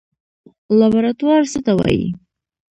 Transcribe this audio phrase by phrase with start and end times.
[0.79, 2.07] لابراتوار څه ته وایي؟